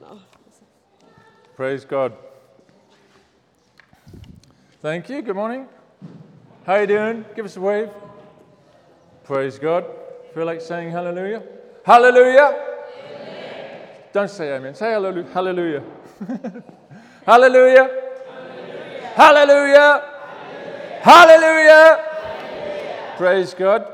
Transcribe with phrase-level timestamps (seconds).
[0.00, 0.18] now.
[1.56, 2.12] Praise God.
[4.82, 5.22] Thank you.
[5.22, 5.66] Good morning.
[6.64, 7.24] How you doing?
[7.34, 7.90] Give us a wave.
[9.24, 9.86] Praise God.
[10.34, 11.42] Feel like saying hallelujah?
[11.84, 12.62] Hallelujah.
[14.12, 14.74] Don't say amen.
[14.74, 15.82] Say hallelu- hallelujah.
[17.26, 17.90] Hallelujah.
[19.16, 20.02] Hallelujah.
[21.02, 22.04] Hallelujah.
[23.16, 23.84] Praise God.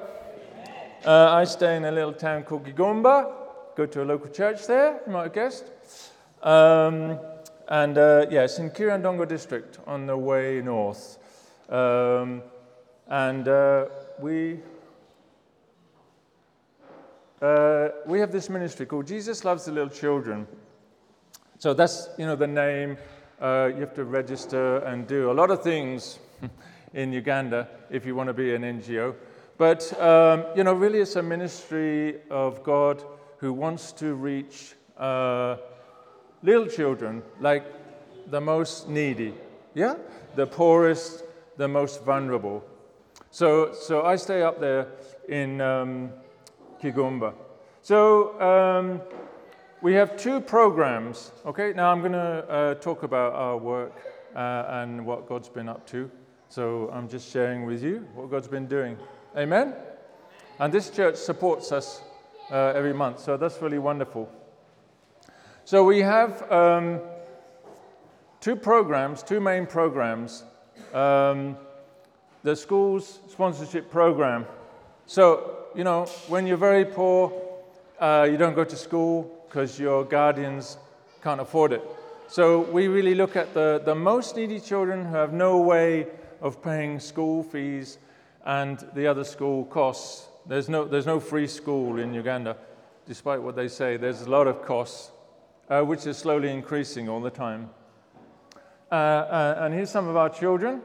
[1.05, 3.42] Uh, I stay in a little town called Kigumba.
[3.75, 5.65] Go to a local church there, you might have guessed.
[6.43, 7.19] Um,
[7.69, 11.17] and uh, yes, in Kiryandongo district on the way north.
[11.71, 12.43] Um,
[13.09, 13.87] and uh,
[14.21, 14.61] we,
[17.41, 20.47] uh, we have this ministry called Jesus Loves the Little Children.
[21.59, 22.99] So that's, you know, the name.
[23.41, 26.19] Uh, you have to register and do a lot of things
[26.95, 29.15] in Uganda if you want to be an NGO.
[29.57, 33.03] But, um, you know, really it's a ministry of God
[33.43, 35.57] who wants to reach uh,
[36.45, 37.65] little children, like
[38.31, 39.35] the most needy,
[39.75, 39.97] yeah?
[40.37, 41.25] The poorest,
[41.57, 42.63] the most vulnerable.
[43.33, 44.87] So, so I stay up there
[45.29, 46.13] in um,
[46.81, 47.35] Kigumba.
[47.83, 49.01] So um,
[49.81, 51.33] we have two programs.
[51.45, 53.99] Okay, now I'm going to uh, talk about our work
[54.37, 56.09] uh, and what God's been up to.
[56.49, 58.97] So I'm just sharing with you what God's been doing.
[59.37, 59.75] Amen?
[60.61, 62.03] And this church supports us
[62.51, 64.29] uh, every month, so that's really wonderful.
[65.65, 67.01] So we have um,
[68.41, 70.45] two programs, two main programs.
[70.93, 71.57] Um,
[72.43, 74.47] the school's sponsorship program.
[75.07, 77.33] So, you know, when you're very poor,
[78.01, 80.79] uh, you don't go to school because your guardians
[81.23, 81.83] can't afford it.
[82.27, 86.09] So we really look at the, the most needy children who have no way
[86.41, 87.99] of paying school fees
[88.45, 90.29] and the other school costs.
[90.47, 92.57] There's no, there's no free school in Uganda,
[93.07, 93.97] despite what they say.
[93.97, 95.13] There's a lot of costs,
[95.69, 97.71] uh, which is slowly increasing all the time.
[98.91, 100.83] Uh, uh, and here's some of our children.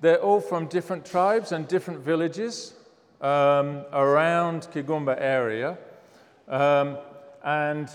[0.00, 2.74] They're all from different tribes and different villages
[3.20, 5.76] um, around Kigumba area.
[6.46, 6.98] Um,
[7.42, 7.90] and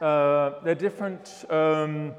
[0.00, 2.14] uh, they're different um,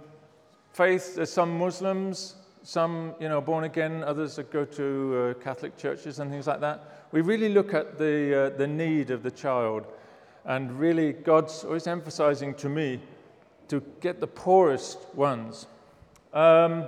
[0.71, 1.15] faiths.
[1.15, 6.19] There's some Muslims, some, you know, born again, others that go to uh, Catholic churches
[6.19, 7.02] and things like that.
[7.13, 9.85] We really look at the, uh, the need of the child.
[10.45, 12.99] And really, God's always emphasizing to me
[13.67, 15.67] to get the poorest ones.
[16.33, 16.87] Um,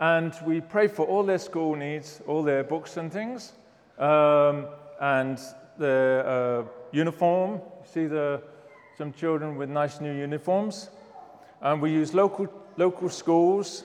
[0.00, 3.52] and we pray for all their school needs, all their books and things,
[3.98, 5.38] um, and
[5.76, 7.60] their uh, uniform.
[7.84, 8.40] See the,
[8.96, 10.88] some children with nice new uniforms.
[11.60, 12.48] And we use local,
[12.78, 13.84] local schools,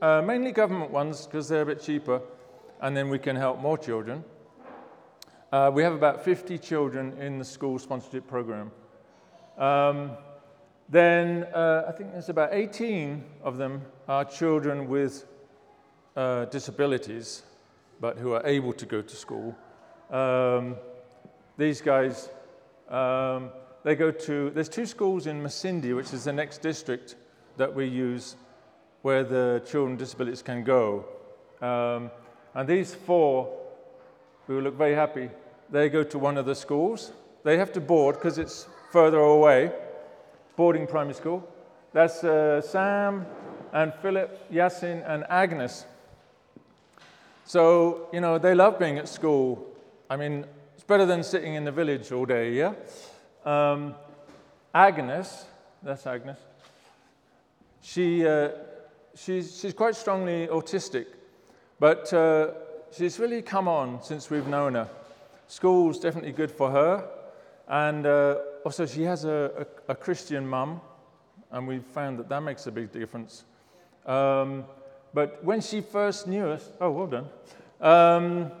[0.00, 2.22] uh, mainly government ones because they're a bit cheaper,
[2.82, 4.24] and then we can help more children.
[5.52, 8.72] Uh, we have about 50 children in the school sponsorship program.
[9.56, 10.10] Um,
[10.88, 15.24] then uh, I think there's about 18 of them are children with
[16.16, 17.42] uh, disabilities,
[18.00, 19.56] but who are able to go to school.
[20.10, 20.76] Um,
[21.56, 22.30] these guys,
[22.88, 23.50] um,
[23.84, 27.14] they go to, there's two schools in Masindi, which is the next district
[27.58, 28.34] that we use
[29.02, 31.04] where the children with disabilities can go.
[31.60, 32.10] Um,
[32.54, 33.48] and these four,
[34.46, 35.30] who look very happy,
[35.70, 37.12] they go to one of the schools.
[37.44, 39.72] They have to board because it's further away,
[40.56, 41.48] boarding primary school.
[41.92, 43.26] That's uh, Sam
[43.72, 45.86] and Philip, Yasin, and Agnes.
[47.44, 49.66] So, you know, they love being at school.
[50.08, 52.74] I mean, it's better than sitting in the village all day, yeah?
[53.44, 53.94] Um,
[54.74, 55.46] Agnes,
[55.82, 56.38] that's Agnes,
[57.80, 58.50] she, uh,
[59.14, 61.06] she's, she's quite strongly autistic,
[61.82, 62.52] but uh,
[62.92, 64.88] she's really come on since we've known her.
[65.48, 67.04] School's definitely good for her,
[67.66, 70.80] and uh, also she has a, a, a Christian mum,
[71.50, 73.42] and we've found that that makes a big difference.
[74.06, 74.64] Um,
[75.12, 77.28] but when she first knew us, oh, well done,
[77.80, 78.52] um,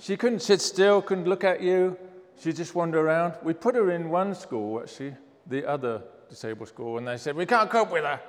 [0.00, 1.96] she couldn't sit still, couldn't look at you.
[2.40, 3.34] She just wandered around.
[3.44, 5.14] We put her in one school, actually,
[5.46, 8.20] the other disabled school, and they said, We can't cope with her.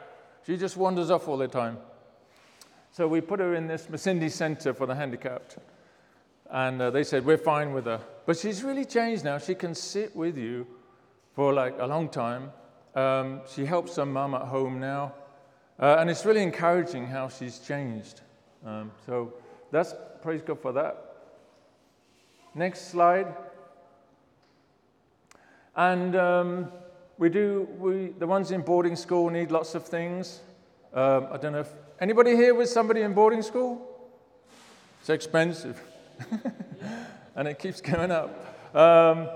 [0.45, 1.79] She just wanders off all the time.
[2.91, 5.57] So we put her in this Masindi Center for the Handicapped.
[6.49, 8.01] And uh, they said, We're fine with her.
[8.25, 9.37] But she's really changed now.
[9.37, 10.65] She can sit with you
[11.35, 12.51] for like a long time.
[12.95, 15.13] Um, she helps her mum at home now.
[15.79, 18.21] Uh, and it's really encouraging how she's changed.
[18.65, 19.33] Um, so
[19.71, 21.05] that's praise God for that.
[22.55, 23.33] Next slide.
[25.75, 26.71] And um,
[27.17, 30.41] we do, we, the ones in boarding school need lots of things.
[30.93, 33.85] Um, I don't know if anybody here with somebody in boarding school?
[35.01, 35.81] It's expensive.
[37.35, 38.75] and it keeps going up.
[38.75, 39.27] Um,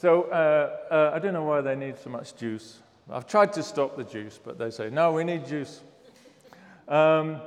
[0.00, 2.78] So uh, uh, I don't know why they need so much juice.
[3.10, 5.80] I've tried to stop the juice, but they say, no, we need juice.
[6.86, 7.40] Um,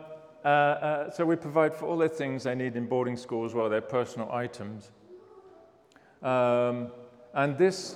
[0.44, 3.54] uh, uh, so we provide for all the things they need in boarding school as
[3.54, 4.92] well, their personal items.
[6.22, 6.92] Um,
[7.34, 7.96] and this,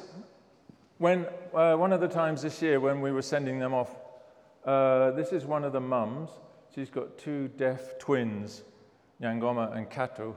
[1.00, 3.94] when, uh, one of the times this year when we were sending them off,
[4.64, 6.30] uh, this is one of the mums.
[6.76, 8.64] She's got two deaf twins,
[9.22, 10.36] Yangoma and Kato.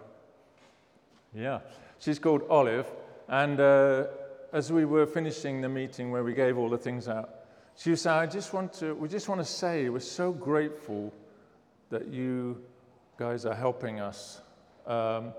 [1.34, 1.58] Yeah,
[1.98, 2.86] she's called Olive.
[3.26, 4.04] And uh,
[4.52, 7.30] as we were finishing the meeting where we gave all the things out,
[7.76, 11.12] she said, I just want to, we just want to say we're so grateful
[11.90, 12.62] that you
[13.16, 14.40] guys are helping us.
[14.86, 15.32] Um,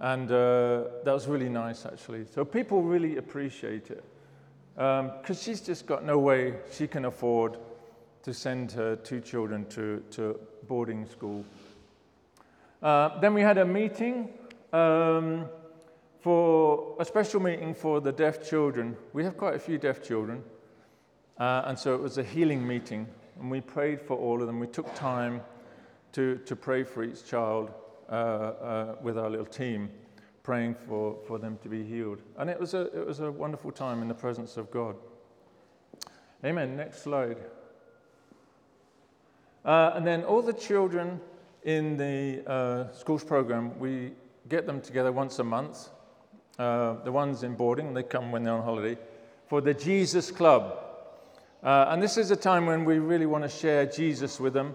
[0.00, 2.26] and uh, that was really nice, actually.
[2.26, 4.04] So people really appreciate it.
[4.74, 7.56] Because um, she's just got no way she can afford
[8.24, 11.44] to send her two children to, to boarding school.
[12.82, 14.30] Uh, then we had a meeting
[14.72, 15.46] um,
[16.20, 18.96] for a special meeting for the deaf children.
[19.12, 20.42] We have quite a few deaf children.
[21.38, 23.06] Uh, and so it was a healing meeting.
[23.38, 24.58] And we prayed for all of them.
[24.58, 25.42] We took time
[26.12, 27.72] to, to pray for each child
[28.08, 29.90] uh, uh, with our little team,
[30.42, 32.22] praying for, for them to be healed.
[32.38, 34.96] And it was, a, it was a wonderful time in the presence of God.
[36.42, 36.76] Amen.
[36.76, 37.38] Next slide.
[39.64, 41.20] Uh, and then all the children
[41.64, 44.12] in the uh, schools program, we
[44.48, 45.88] get them together once a month.
[46.58, 48.96] Uh, the ones in boarding, they come when they're on holiday,
[49.48, 50.78] for the Jesus Club.
[51.62, 54.74] Uh, and this is a time when we really want to share Jesus with them.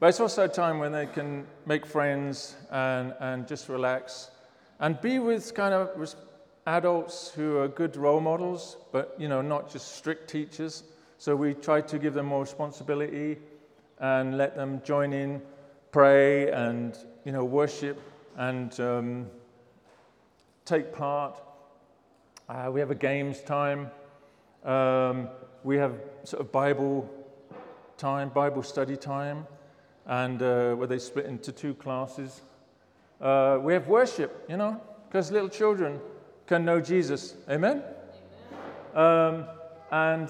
[0.00, 4.30] But it's also a time when they can make friends and, and just relax
[4.80, 6.14] and be with kind of
[6.66, 10.82] adults who are good role models, but you know, not just strict teachers.
[11.18, 13.38] So we try to give them more responsibility
[14.04, 15.40] and let them join in,
[15.90, 17.98] pray and you know, worship
[18.36, 19.26] and um,
[20.66, 21.40] take part.
[22.46, 23.90] Uh, we have a games time.
[24.62, 25.28] Um,
[25.62, 27.08] we have sort of Bible
[27.96, 29.46] time, Bible study time
[30.04, 32.42] and uh, where they split into two classes.
[33.22, 34.78] Uh, we have worship, you know,
[35.08, 35.98] because little children
[36.46, 37.36] can know Jesus.
[37.48, 37.82] Amen?
[38.94, 39.42] Amen.
[39.42, 39.44] Um,
[39.90, 40.28] and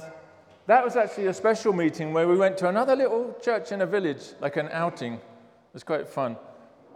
[0.67, 3.87] that was actually a special meeting where we went to another little church in a
[3.87, 5.15] village, like an outing.
[5.15, 5.21] It
[5.75, 6.37] was quite fun.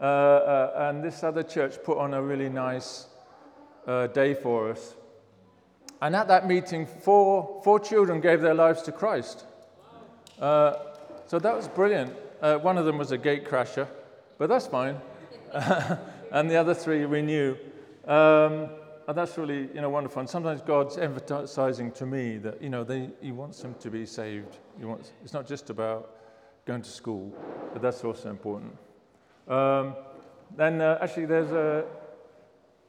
[0.00, 3.06] Uh, uh and this other church put on a really nice
[3.86, 4.94] uh, day for us.
[6.00, 9.44] And at that meeting, four, four children gave their lives to Christ.
[10.40, 10.74] Uh,
[11.26, 12.14] so that was brilliant.
[12.40, 13.88] Uh, one of them was a gate crasher,
[14.38, 15.00] but that's fine.
[15.52, 17.56] and the other three we knew.
[18.06, 18.70] Um,
[19.08, 20.20] and that's really you know, wonderful.
[20.20, 24.06] And sometimes God's emphasizing to me that you know, they, He wants them to be
[24.06, 24.58] saved.
[24.78, 26.14] He wants, it's not just about
[26.66, 27.34] going to school,
[27.72, 28.76] but that's also important.
[29.49, 29.96] Um,
[30.56, 31.84] then uh, actually, there's, a,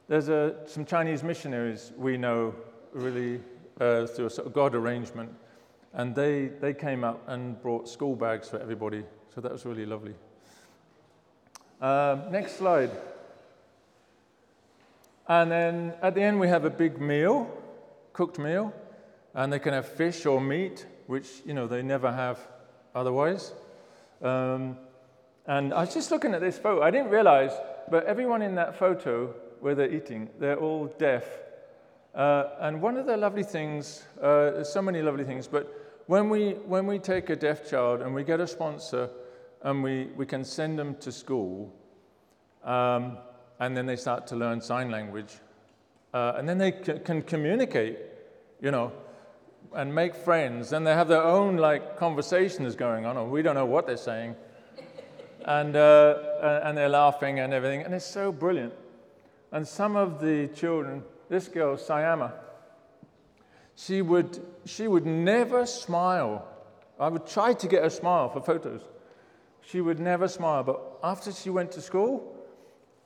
[0.06, 2.54] there's a, some Chinese missionaries we know
[2.92, 3.40] really
[3.80, 5.34] uh, through a sort of God arrangement,
[5.94, 9.02] and they, they came up and brought school bags for everybody
[9.34, 10.14] so that was really lovely.
[11.80, 12.90] Um, next slide.
[15.30, 17.48] And then at the end, we have a big meal,
[18.12, 18.74] cooked meal,
[19.32, 22.40] and they can have fish or meat, which you know they never have
[22.96, 23.52] otherwise.
[24.22, 24.76] Um,
[25.46, 26.82] and I was just looking at this photo.
[26.82, 27.52] I didn't realize,
[27.92, 31.22] but everyone in that photo where they're eating, they're all deaf.
[32.12, 36.28] Uh, and one of the lovely things, uh, there's so many lovely things, but when
[36.28, 39.08] we, when we take a deaf child and we get a sponsor
[39.62, 41.72] and we, we can send them to school,
[42.64, 43.16] um,
[43.60, 45.34] and then they start to learn sign language.
[46.12, 47.98] Uh, and then they c- can communicate,
[48.60, 48.90] you know,
[49.74, 50.72] and make friends.
[50.72, 53.96] And they have their own, like, conversations going on, or we don't know what they're
[53.96, 54.34] saying.
[55.44, 57.82] and, uh, and they're laughing and everything.
[57.82, 58.72] And it's so brilliant.
[59.52, 62.32] And some of the children, this girl, Sayama,
[63.76, 66.48] she would, she would never smile.
[66.98, 68.80] I would try to get her smile for photos.
[69.62, 72.39] She would never smile, but after she went to school,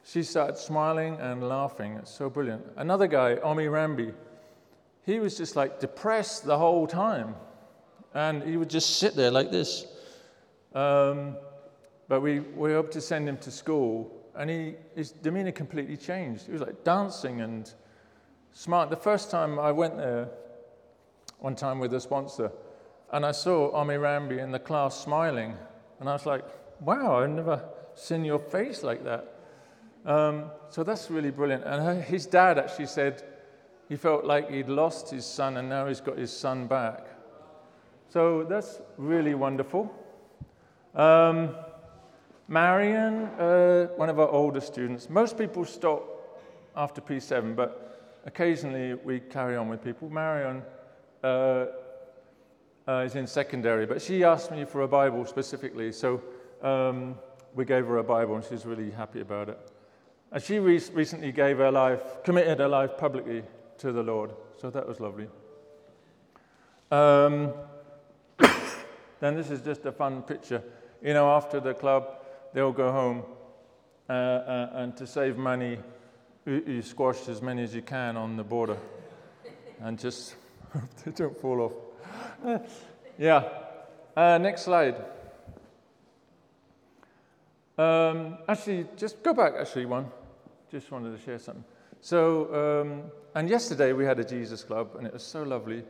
[0.05, 1.95] she started smiling and laughing.
[1.95, 2.65] It's so brilliant.
[2.77, 4.13] Another guy, Omi Rambi,
[5.05, 7.35] he was just like depressed the whole time.
[8.13, 9.87] And he would just sit there like this.
[10.75, 11.37] Um,
[12.09, 16.47] but we, we hoped to send him to school, and he, his demeanor completely changed.
[16.47, 17.73] He was like dancing and
[18.53, 18.91] smart.
[18.91, 20.29] The first time I went there,
[21.39, 22.53] one time with a sponsor,
[23.13, 25.57] and I saw Omi Rambi in the class smiling.
[25.99, 26.45] And I was like,
[26.81, 29.34] wow, I've never seen your face like that.
[30.05, 31.65] Um, so that's really brilliant.
[31.65, 33.23] And her, his dad actually said
[33.89, 37.07] he felt like he'd lost his son and now he's got his son back.
[38.09, 39.93] So that's really wonderful.
[40.95, 41.57] Um,
[42.47, 46.05] Marion, uh, one of our older students, most people stop
[46.77, 50.11] after P7, but occasionally we carry on with people.
[50.11, 50.63] Marion
[51.23, 51.67] uh,
[52.87, 56.23] uh, is in secondary, but she asked me for a Bible specifically, so
[56.63, 57.17] um,
[57.55, 59.59] we gave her a Bible, and she's really happy about it.
[60.35, 63.45] And she re- recently gave her life, committed her life publicly
[63.79, 65.29] to the Lord, so that was lovely.
[66.91, 67.53] Um,
[69.21, 70.61] then this is just a fun picture.
[71.01, 72.17] You know, after the club,
[72.53, 73.23] they all go home,
[74.09, 75.79] uh, uh, and to save money,
[76.45, 78.77] you, you squash as many as you can on the boda,
[79.81, 80.35] and just
[80.73, 81.61] hope they don't fall
[82.43, 82.61] off.
[83.19, 83.49] yeah.
[84.17, 84.97] Uh, next slide.
[87.79, 89.53] Um, actually, just go back.
[89.57, 90.11] Actually, one.
[90.75, 91.63] Just wanted to share something.
[92.01, 93.03] So, um,
[93.37, 95.85] and yesterday we had a Jesus Club, and it was so lovely.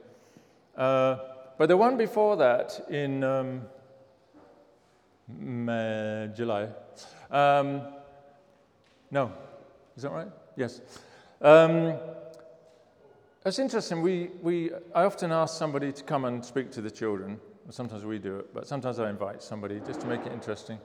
[0.77, 1.17] Uh,
[1.57, 3.63] but the one before that, in um,
[5.27, 6.69] May, July,
[7.31, 7.81] um,
[9.11, 9.33] no,
[9.97, 10.29] is that right?
[10.55, 10.83] Yes.
[11.41, 11.95] Um,
[13.47, 14.03] it's interesting.
[14.03, 17.41] We, we, I often ask somebody to come and speak to the children.
[17.71, 20.79] Sometimes we do it, but sometimes I invite somebody just to make it interesting.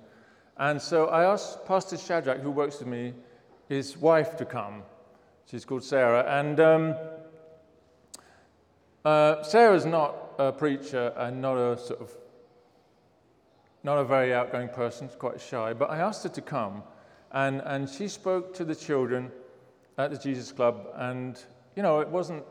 [0.56, 3.13] And so I asked Pastor Shadrach, who works with me,
[3.70, 4.84] his wife to come.
[5.50, 6.26] She's called Sarah.
[6.28, 6.96] And um,
[9.06, 12.12] uh, Sarah's not a preacher and not a sort of
[13.82, 16.84] not a very outgoing person, she's quite shy, but I asked her to come
[17.32, 19.32] and, and she spoke to the children
[19.98, 21.42] at the Jesus Club and
[21.78, 22.44] you know, it wasn't,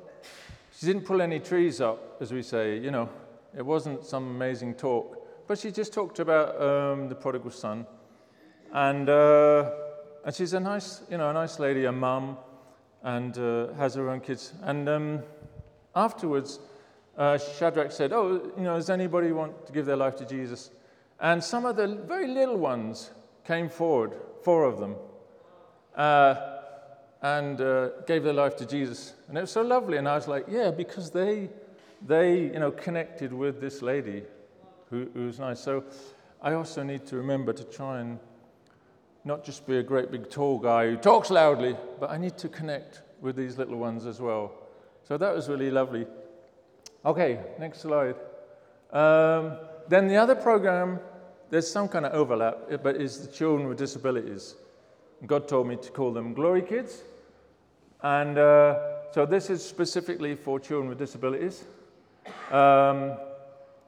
[0.75, 3.11] she didn't pull any trees up, as we say, you know,
[3.55, 7.87] it wasn't some amazing talk, but she just talked about um, the prodigal son.
[8.73, 9.71] And, uh,
[10.29, 12.37] and she's a nice, you know, a nice lady, a mum,
[13.03, 14.53] and uh, has her own kids.
[14.61, 15.23] And um,
[15.97, 16.61] afterwards,
[17.17, 20.69] uh, Shadrach said, Oh, you know, does anybody want to give their life to Jesus?
[21.19, 23.11] And some of the very little ones
[23.47, 24.97] came forward, four of them.
[25.97, 26.59] Uh,
[27.23, 29.15] and uh, gave their life to Jesus.
[29.29, 29.97] And it was so lovely.
[29.97, 31.49] And I was like, yeah, because they,
[32.07, 34.25] they you know, connected with this lady
[34.91, 35.61] who, who was nice.
[35.61, 35.85] So
[36.43, 38.19] I also need to remember to try and
[39.25, 42.49] not just be a great big tall guy who talks loudly, but I need to
[42.49, 44.53] connect with these little ones as well.
[45.07, 46.07] So that was really lovely.
[47.05, 48.17] Okay, next slide.
[48.93, 49.59] Um,
[49.89, 51.01] then the other program,
[51.51, 54.55] there's some kind of overlap, but is the children with disabilities.
[55.27, 57.03] God told me to call them Glory Kids.
[58.03, 61.65] And uh, so this is specifically for children with disabilities.
[62.51, 63.15] Um,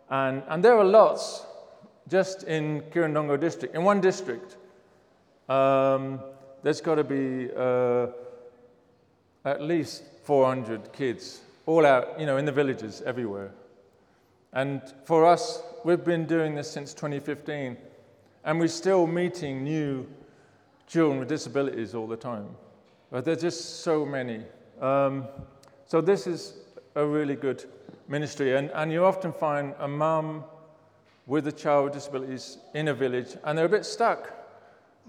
[0.08, 1.44] and, and there are lots
[2.08, 3.74] just in Kiryandongo district.
[3.74, 4.56] In one district,
[5.50, 6.20] um,
[6.62, 8.06] there's got to be uh,
[9.44, 13.50] at least 400 kids, all out, you know, in the villages everywhere.
[14.52, 17.76] And for us, we've been doing this since 2015,
[18.44, 20.06] and we're still meeting new
[20.86, 22.48] children with disabilities all the time.
[23.10, 24.42] But there's just so many.
[24.80, 25.26] Um,
[25.86, 26.54] so this is
[26.94, 27.64] a really good
[28.06, 28.56] ministry.
[28.56, 30.44] And, and you often find a mum
[31.26, 34.39] with a child with disabilities in a village, and they're a bit stuck.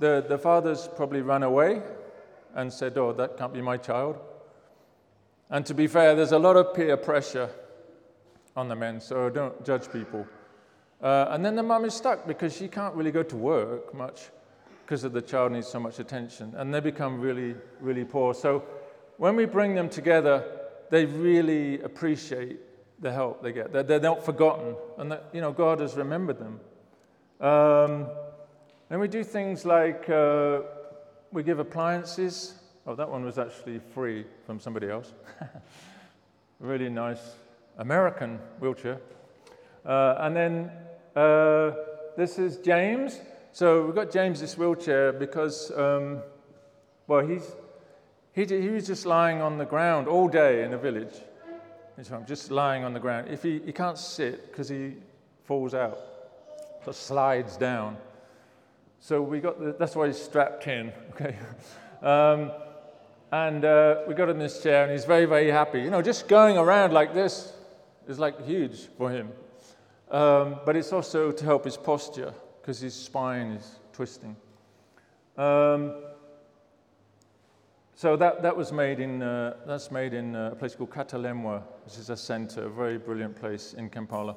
[0.02, 1.80] The, the father's probably ran away
[2.56, 4.18] and said, Oh, that can't be my child.
[5.52, 7.52] And to be fair, there's a lot of peer pressure
[8.56, 10.26] on the men, so don't judge people.
[11.04, 14.30] Uh, and then the mum is stuck because she can't really go to work much
[14.84, 18.34] because the child needs so much attention, and they become really, really poor.
[18.34, 18.64] So
[19.18, 20.44] when we bring them together,
[20.90, 22.58] they really appreciate
[23.00, 23.72] the help they get.
[23.72, 26.60] They're, they're not forgotten, and that, you know, God has remembered them.
[27.40, 28.08] Um,
[28.92, 30.60] and we do things like uh,
[31.32, 32.56] we give appliances.
[32.86, 35.14] Oh, that one was actually free from somebody else.
[36.60, 37.36] really nice
[37.78, 39.00] American wheelchair.
[39.86, 40.72] Uh, and then
[41.16, 41.72] uh,
[42.18, 43.22] this is James.
[43.54, 46.22] So we've got James this wheelchair because, um,
[47.08, 47.50] well, he's,
[48.34, 51.16] he, he was just lying on the ground all day in the village.
[52.02, 53.30] So I'm just lying on the ground.
[53.30, 54.96] If he, he can't sit because he
[55.46, 55.98] falls out,
[56.84, 57.96] so slides down.
[59.02, 60.94] So we got the, that's why he's strapped in.
[61.12, 61.36] Okay,
[62.02, 62.52] um,
[63.32, 65.82] and uh, we got him this chair, and he's very very happy.
[65.82, 67.54] You know, just going around like this
[68.08, 69.30] is like huge for him.
[70.12, 74.36] Um, but it's also to help his posture because his spine is twisting.
[75.38, 75.96] Um,
[77.96, 81.64] so that, that was made in, uh, that's made in uh, a place called Katalemwa,
[81.86, 84.36] which is a center, a very brilliant place in Kampala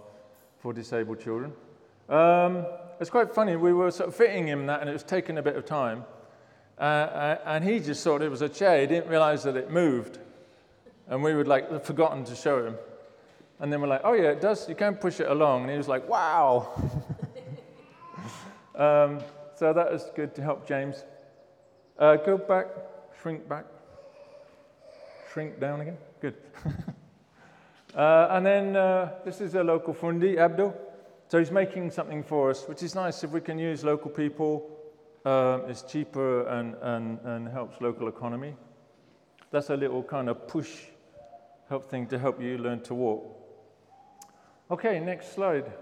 [0.58, 1.52] for disabled children.
[2.08, 2.66] Um,
[3.00, 5.42] it's quite funny, we were sort of fitting him that and it was taking a
[5.42, 6.04] bit of time.
[6.78, 9.70] Uh, uh and he just thought it was a chair, he didn't realize that it
[9.70, 10.18] moved.
[11.08, 12.76] And we would like, forgotten to show him.
[13.60, 15.62] And then we're like, oh yeah, it does, you can push it along.
[15.62, 16.70] And he was like, wow.
[18.74, 19.20] Um,
[19.54, 21.04] so that was good to help James.
[21.96, 22.66] Uh, go back,
[23.22, 23.66] shrink back,
[25.32, 25.96] shrink down again?
[26.20, 26.34] Good.
[27.94, 30.74] uh, and then uh, this is a local fundi, Abdul.
[31.28, 34.70] So he's making something for us, which is nice if we can use local people.
[35.24, 38.54] Um, it's cheaper and, and, and helps local economy.
[39.50, 40.70] That's a little kind of push
[41.68, 43.24] help thing to help you learn to walk.
[44.70, 45.72] Okay, next slide.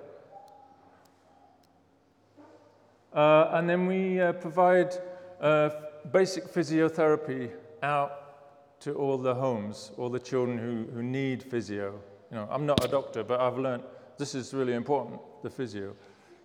[3.12, 4.94] Uh, and then we uh, provide
[5.40, 5.70] uh,
[6.12, 7.50] basic physiotherapy
[7.82, 12.00] out to all the homes, all the children who, who need physio.
[12.30, 13.82] You know, I'm not a doctor, but I've learned
[14.18, 15.94] this is really important, the physio.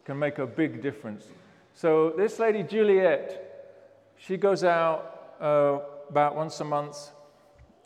[0.05, 1.27] Can make a big difference.
[1.73, 3.75] So this lady, Juliet,
[4.17, 6.97] she goes out uh, about once a month,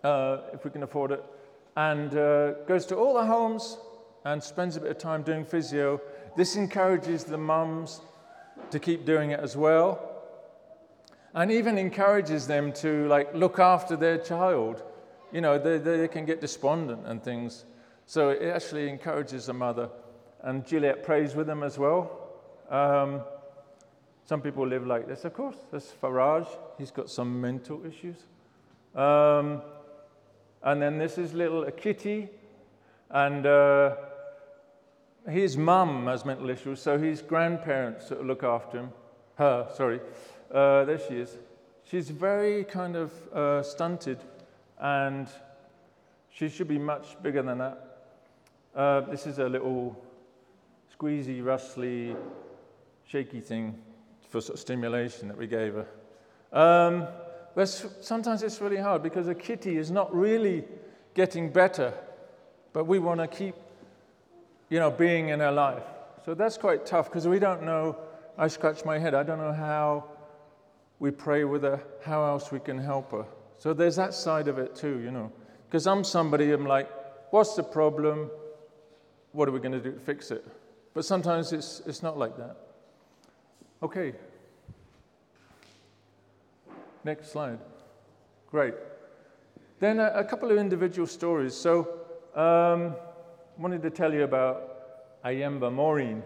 [0.03, 1.24] uh, if we can afford it,
[1.75, 3.77] and uh, goes to all the homes
[4.24, 6.00] and spends a bit of time doing physio.
[6.38, 8.01] This encourages the mums
[8.70, 10.12] to keep doing it as well
[11.34, 14.84] and even encourages them to like look after their child
[15.32, 17.65] you know they, they can get despondent and things
[18.06, 19.89] so it actually encourages the mother
[20.43, 22.17] and juliet prays with them as well
[22.69, 23.21] um,
[24.25, 28.17] some people live like this of course there's faraj he's got some mental issues
[28.95, 29.62] um,
[30.63, 32.29] and then this is little kitty
[33.10, 33.95] and uh,
[35.27, 38.91] his mum has mental issues, so his grandparents look after him.
[39.36, 40.00] Her, sorry.
[40.53, 41.38] Uh, there she is.
[41.83, 44.19] She's very kind of uh, stunted,
[44.79, 45.27] and
[46.29, 47.98] she should be much bigger than that.
[48.75, 50.01] Uh, this is a little
[51.01, 52.15] squeezy, rustly,
[53.05, 53.77] shaky thing
[54.29, 55.88] for sort of stimulation that we gave her.
[56.53, 57.08] Um,
[58.01, 60.63] sometimes it's really hard because a kitty is not really
[61.13, 61.93] getting better,
[62.74, 63.55] but we want to keep
[64.70, 65.84] you know, being in her life.
[66.24, 67.98] So that's quite tough because we don't know.
[68.38, 69.13] I scratch my head.
[69.13, 70.05] I don't know how
[71.00, 73.25] we pray with her, how else we can help her.
[73.58, 75.31] So there's that side of it too, you know.
[75.67, 76.89] Because I'm somebody, I'm like,
[77.31, 78.29] what's the problem?
[79.34, 80.46] What are we going to do to fix it?
[80.93, 82.58] But sometimes it's, it's not like that.
[83.82, 84.13] Okay.
[87.04, 87.60] Next slide.
[88.49, 88.73] Great.
[89.80, 91.56] Then a, a couple of individual stories.
[91.56, 91.88] So,
[92.36, 92.95] um,
[93.58, 96.23] wanted to tell you about Ayemba Maureen.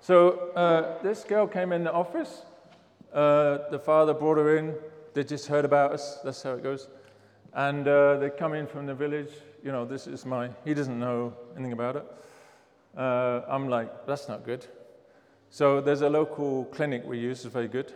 [0.00, 2.42] So uh, this girl came in the office.
[3.12, 4.74] Uh, the father brought her in.
[5.14, 6.18] They just heard about us.
[6.24, 6.88] That's how it goes.
[7.54, 9.30] And uh, they come in from the village.
[9.62, 10.50] You know, this is my.
[10.64, 12.04] He doesn't know anything about it.
[12.96, 14.66] Uh, I'm like, that's not good.
[15.50, 17.44] So there's a local clinic we use.
[17.44, 17.92] It's very good.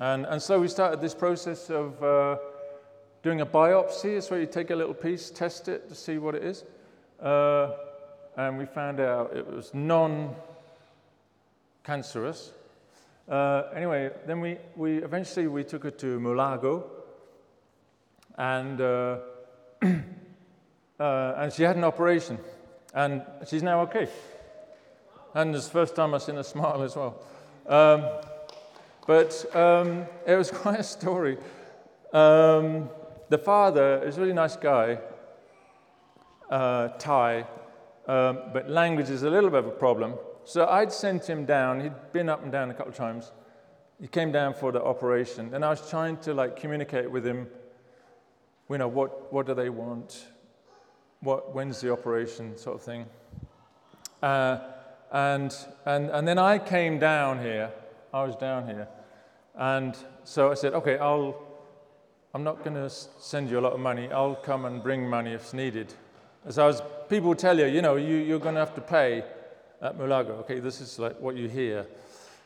[0.00, 2.36] And, and so we started this process of uh,
[3.22, 4.16] doing a biopsy.
[4.16, 6.64] It's where you take a little piece, test it to see what it is.
[7.20, 7.72] Uh,
[8.36, 10.34] and we found out it was non
[11.84, 12.52] cancerous.
[13.28, 16.84] Uh, anyway, then we, we eventually we took her to Mulago,
[18.36, 19.18] and, uh,
[21.00, 22.38] uh, and she had an operation,
[22.94, 24.08] and she's now okay.
[25.34, 27.24] And it's the first time I've seen her smile as well.
[27.66, 28.04] Um,
[29.06, 31.38] but um, it was quite a story.
[32.12, 32.90] Um,
[33.28, 34.98] the father is a really nice guy,
[36.50, 37.46] uh, Thai,
[38.06, 40.14] um, but language is a little bit of a problem.
[40.44, 41.80] So I'd sent him down.
[41.80, 43.32] He'd been up and down a couple of times.
[44.00, 47.46] He came down for the operation, and I was trying to like communicate with him.
[48.68, 50.26] You know, what what do they want?
[51.22, 53.06] What when's the operation, sort of thing.
[54.22, 54.58] Uh,
[55.10, 55.54] and
[55.86, 57.70] and and then I came down here.
[58.12, 58.88] I was down here,
[59.54, 61.48] and so I said, okay, I'll.
[62.34, 64.10] I'm not going to send you a lot of money.
[64.10, 65.92] I'll come and bring money if it's needed.
[66.46, 66.80] As I was,
[67.10, 69.22] people tell you, you know, you, you're going to have to pay
[69.82, 70.40] at Mulago.
[70.40, 71.86] Okay, this is like what you hear.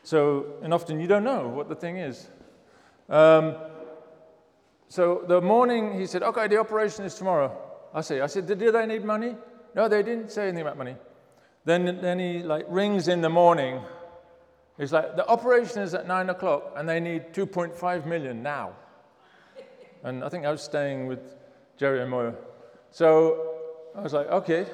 [0.03, 2.27] So, and often you don't know what the thing is.
[3.07, 3.55] Um,
[4.89, 7.57] so the morning he said, okay, the operation is tomorrow.
[7.93, 9.35] I say, I said, did, did they need money?
[9.75, 10.95] No, they didn't say anything about money.
[11.65, 13.81] Then, then he like rings in the morning.
[14.77, 18.73] He's like, the operation is at nine o'clock and they need 2.5 million now.
[20.03, 21.19] And I think I was staying with
[21.77, 22.33] Jerry and Moya.
[22.91, 23.55] So
[23.95, 24.65] I was like, okay.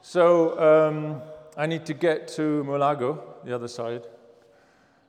[0.00, 1.22] So um,
[1.56, 4.02] I need to get to Mulago, the other side,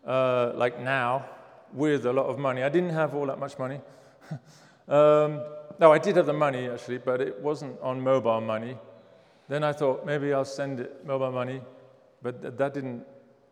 [0.06, 1.26] uh, like now,
[1.74, 2.64] with a lot of money.
[2.64, 3.80] I didn't have all that much money.
[4.88, 5.42] um,
[5.80, 8.78] no, I did have the money actually, but it wasn't on mobile money.
[9.50, 11.62] Then I thought maybe I'll send it mobile money,
[12.22, 13.06] but th- that didn't.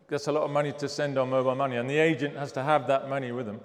[0.08, 2.62] That's a lot of money to send on mobile money, and the agent has to
[2.62, 3.60] have that money with them.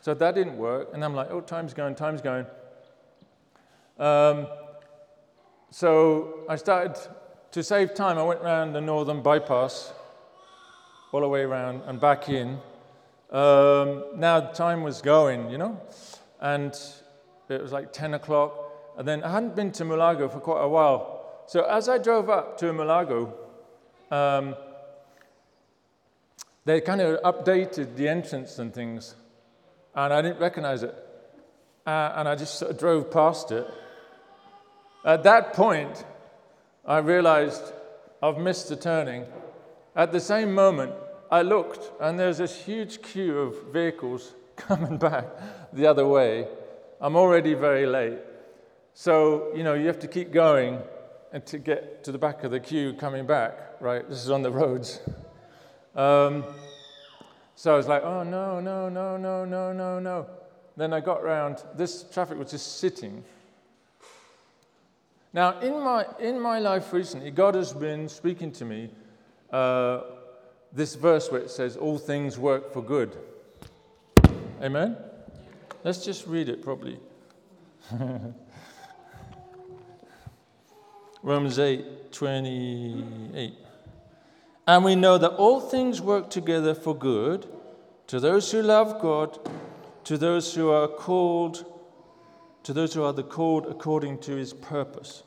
[0.00, 2.46] So that didn't work, and I'm like, oh, time's going, time's going.
[3.98, 4.46] Um,
[5.70, 6.96] so I started
[7.52, 8.18] to save time.
[8.18, 9.92] I went around the northern bypass,
[11.12, 12.58] all the way around and back in.
[13.30, 15.80] Um, now time was going, you know,
[16.44, 16.78] and
[17.48, 18.52] it was like 10 o'clock.
[18.98, 21.42] And then I hadn't been to Mulago for quite a while.
[21.46, 23.32] So as I drove up to Mulago,
[24.10, 24.54] um,
[26.66, 29.14] they kind of updated the entrance and things,
[29.94, 30.94] and I didn't recognize it.
[31.86, 33.66] Uh, and I just sort of drove past it.
[35.04, 36.04] At that point,
[36.84, 37.62] I realized
[38.22, 39.24] I've missed the turning.
[39.96, 40.92] At the same moment,
[41.30, 44.34] I looked, and there's this huge queue of vehicles
[44.68, 45.26] coming back
[45.72, 46.46] the other way.
[47.00, 48.18] I'm already very late.
[48.94, 50.80] So, you know, you have to keep going
[51.32, 54.08] and to get to the back of the queue coming back, right?
[54.08, 55.00] This is on the roads.
[55.96, 56.44] Um,
[57.56, 60.26] so I was like, oh, no, no, no, no, no, no, no.
[60.76, 63.24] Then I got round, this traffic was just sitting.
[65.32, 68.90] Now, in my, in my life recently, God has been speaking to me
[69.50, 70.02] uh,
[70.72, 73.16] this verse where it says, All things work for good.
[74.62, 74.96] Amen?
[75.82, 76.98] Let's just read it properly.
[81.22, 83.54] Romans 8 28.
[84.66, 87.46] And we know that all things work together for good
[88.06, 89.38] to those who love God,
[90.04, 91.64] to those who are called,
[92.62, 95.22] to those who are the called according to his purpose.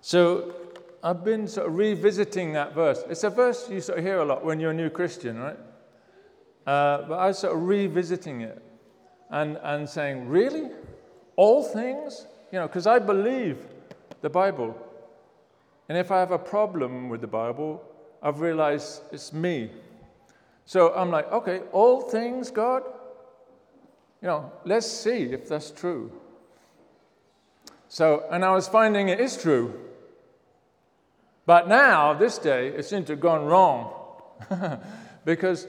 [0.00, 0.54] So
[1.02, 3.02] I've been sort of revisiting that verse.
[3.08, 5.58] It's a verse you sort of hear a lot when you're a new Christian, right?
[6.66, 8.60] Uh, but I was sort of revisiting it
[9.30, 10.70] and, and saying, really?
[11.36, 12.26] All things?
[12.50, 13.58] You know, because I believe
[14.20, 14.76] the Bible.
[15.88, 17.82] And if I have a problem with the Bible,
[18.22, 19.70] I've realized it's me.
[20.64, 22.82] So I'm like, okay, all things, God?
[24.20, 26.10] You know, let's see if that's true.
[27.88, 29.80] So, and I was finding it is true.
[31.44, 33.92] But now, this day, it seems to have gone wrong
[35.24, 35.68] because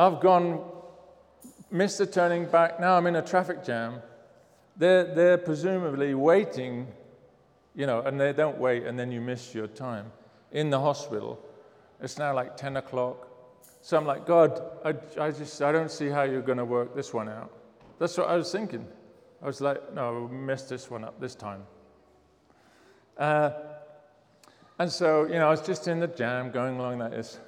[0.00, 0.64] I've gone,
[1.70, 2.80] missed the turning back.
[2.80, 4.00] Now I'm in a traffic jam.
[4.74, 6.86] They're, they're presumably waiting,
[7.74, 10.10] you know, and they don't wait, and then you miss your time
[10.52, 11.38] in the hospital.
[12.00, 13.28] It's now like 10 o'clock.
[13.82, 16.96] So I'm like, God, I, I just, I don't see how you're going to work
[16.96, 17.52] this one out.
[17.98, 18.86] That's what I was thinking.
[19.42, 21.62] I was like, no, we messed this one up this time.
[23.18, 23.50] Uh,
[24.78, 27.38] and so, you know, I was just in the jam going along like this.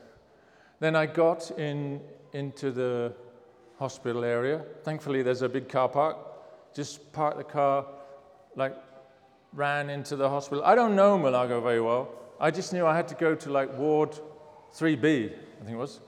[0.80, 3.12] Then I got in into the
[3.78, 4.64] hospital area.
[4.84, 6.16] Thankfully, there's a big car park.
[6.74, 7.86] Just parked the car,
[8.56, 8.76] like,
[9.52, 10.64] ran into the hospital.
[10.64, 12.08] I don't know Mulago very well.
[12.40, 14.18] I just knew I had to go to like Ward
[14.74, 16.00] 3B, I think it was.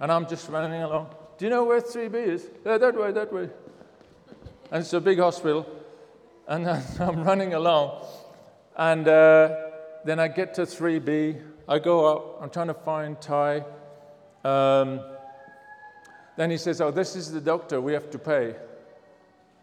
[0.00, 1.14] And I'm just running along.
[1.38, 2.48] Do you know where 3B is?
[2.66, 3.48] Yeah, that way, that way.
[4.70, 5.66] And it's a big hospital.
[6.46, 6.68] And
[7.00, 8.04] I'm running along.
[8.76, 9.56] And uh,
[10.04, 11.42] then I get to 3B.
[11.68, 12.42] I go up.
[12.42, 13.64] I'm trying to find Ty.
[14.44, 15.00] Um,
[16.38, 17.80] then he says, Oh, this is the doctor.
[17.80, 18.54] We have to pay.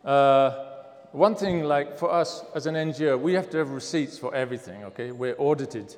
[0.04, 0.66] Uh,
[1.14, 4.84] one thing, like for us as an NGO, we have to have receipts for everything,
[4.84, 5.12] okay?
[5.12, 5.96] We're audited,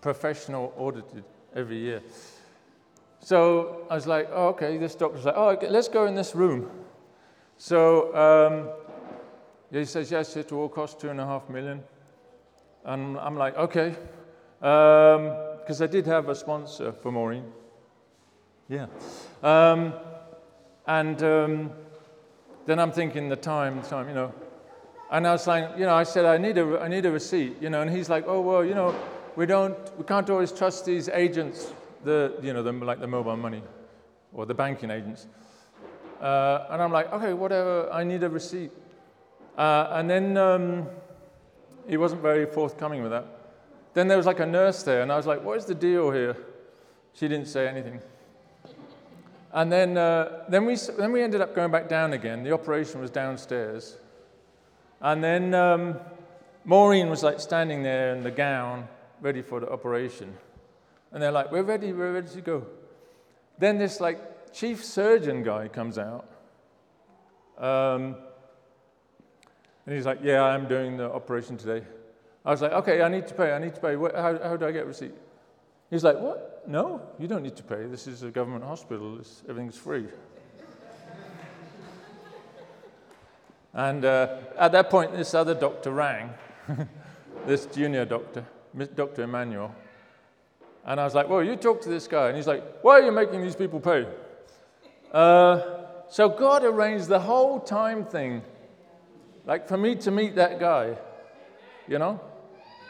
[0.00, 2.00] professional audited every year.
[3.20, 6.34] So I was like, oh, okay, this doctor's like, oh, okay, let's go in this
[6.34, 6.70] room.
[7.58, 8.70] So um,
[9.70, 11.82] he says, yes, it will cost two and a half million.
[12.86, 13.94] And I'm like, okay.
[14.58, 17.44] Because um, I did have a sponsor for Maureen.
[18.70, 18.86] Yeah.
[19.42, 19.92] Um,
[20.86, 21.70] and um,
[22.66, 24.32] then I'm thinking the time, the time, you know.
[25.10, 27.60] And I was like, you know, I said, I need a, I need a receipt,
[27.60, 27.82] you know.
[27.82, 28.94] And he's like, oh, well, you know,
[29.36, 31.72] we don't, we can't always trust these agents
[32.04, 33.62] the, you know, the, like the mobile money
[34.32, 35.26] or the banking agents.
[36.20, 38.70] Uh, and I'm like, okay, whatever, I need a receipt.
[39.56, 40.86] Uh, and then um,
[41.88, 43.26] he wasn't very forthcoming with that.
[43.94, 46.10] Then there was like a nurse there, and I was like, what is the deal
[46.10, 46.36] here?
[47.12, 48.00] She didn't say anything.
[49.54, 52.42] And then, uh, then, we, then we ended up going back down again.
[52.42, 53.96] The operation was downstairs.
[55.00, 56.00] And then um,
[56.64, 58.88] Maureen was like standing there in the gown,
[59.20, 60.36] ready for the operation.
[61.12, 62.66] And they're like, we're ready, we're ready to go.
[63.56, 66.28] Then this like chief surgeon guy comes out.
[67.56, 68.16] Um,
[69.86, 71.86] and he's like, yeah, I'm doing the operation today.
[72.44, 73.94] I was like, okay, I need to pay, I need to pay.
[73.94, 75.14] How, how do I get a receipt?
[75.94, 76.64] He's like, what?
[76.66, 77.86] No, you don't need to pay.
[77.86, 79.16] This is a government hospital.
[79.20, 80.08] It's, everything's free.
[83.72, 86.30] and uh, at that point, this other doctor rang,
[87.46, 88.44] this junior doctor,
[88.96, 89.22] Dr.
[89.22, 89.72] Emmanuel.
[90.84, 92.26] And I was like, well, you talk to this guy.
[92.26, 94.04] And he's like, why are you making these people pay?
[95.12, 95.60] Uh,
[96.08, 98.42] so God arranged the whole time thing,
[99.46, 100.96] like for me to meet that guy,
[101.86, 102.20] you know?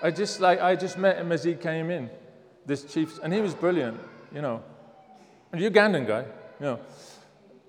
[0.02, 2.08] I just like I just met him as he came in,
[2.66, 4.00] this chief, and he was brilliant,
[4.34, 4.62] you know.
[5.52, 6.24] A Ugandan guy,
[6.60, 6.80] you know.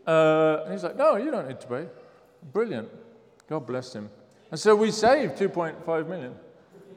[0.08, 1.88] Uh, and he's like, no, you don't need to pay.
[2.54, 2.90] Brilliant.
[3.50, 4.10] God bless him.
[4.52, 6.36] And so we saved 2.5 million.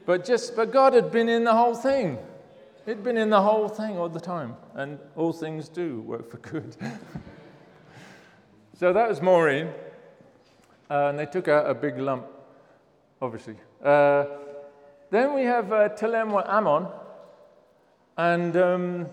[0.07, 2.19] But just, but God had been in the whole thing.
[2.87, 4.57] He'd been in the whole thing all the time.
[4.75, 6.77] And all things do work for good.
[8.79, 9.69] so that was Maureen.
[10.91, 12.27] Uh, and they took out a big lump,
[13.21, 13.57] obviously.
[13.85, 14.25] Uh,
[15.11, 16.49] then we have uh, Telemwa.
[18.19, 19.07] And um,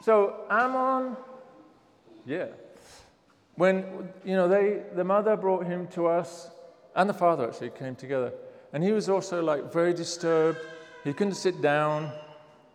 [0.00, 1.16] so Ammon,
[2.24, 2.46] yeah.
[3.56, 6.50] When, you know, they, the mother brought him to us,
[6.96, 8.32] and the father actually came together.
[8.72, 10.58] And he was also like very disturbed.
[11.04, 12.10] He couldn't sit down.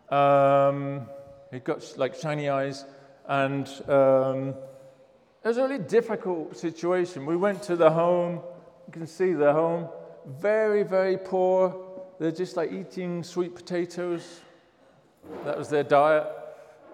[0.10, 1.08] Um,
[1.52, 2.86] he got like shiny eyes.
[3.28, 4.50] And um,
[5.44, 7.26] it was a really difficult situation.
[7.26, 8.42] We went to the home.
[8.86, 9.90] You can see the home.
[10.28, 11.76] Very, very poor.
[12.20, 14.42] They're just like eating sweet potatoes.
[15.46, 16.28] That was their diet.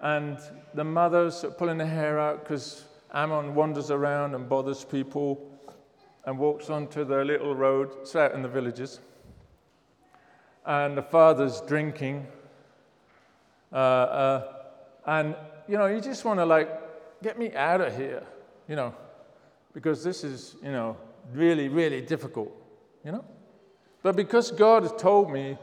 [0.01, 0.37] And
[0.73, 5.49] the mother's pulling their hair out because Ammon wanders around and bothers people
[6.25, 7.91] and walks onto the little road.
[8.01, 8.99] It's out in the villages.
[10.65, 12.27] And the father's drinking.
[13.71, 14.53] Uh, uh,
[15.05, 15.35] and,
[15.67, 16.69] you know, you just want to, like,
[17.21, 18.23] get me out of here,
[18.67, 18.93] you know,
[19.73, 20.97] because this is, you know,
[21.33, 22.51] really, really difficult,
[23.03, 23.25] you know?
[24.01, 25.57] But because God has told me,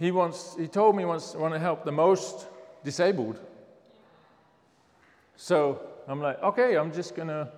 [0.00, 2.48] He wants, He told me He wants want to help the most
[2.82, 3.38] disabled.
[5.36, 7.48] So I'm like, okay, I'm just going to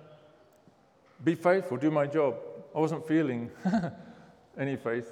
[1.23, 2.35] be faithful, do my job.
[2.75, 3.49] I wasn't feeling
[4.57, 5.11] any faith.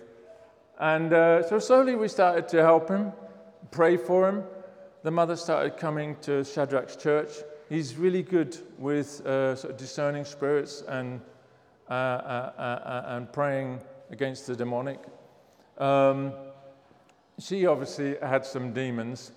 [0.80, 3.12] And uh, so slowly we started to help him,
[3.72, 4.44] pray for him.
[5.04, 7.30] The mother started coming to Shadrach's church.
[7.70, 11.22] He's really good with uh, sort of discerning spirits and,
[11.90, 15.00] uh, uh, uh, uh and praying against the demonic.
[15.78, 16.34] Um,
[17.42, 19.32] she obviously had some demons,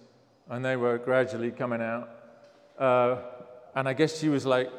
[0.49, 2.09] and they were gradually coming out.
[3.75, 4.71] and I guess she was like,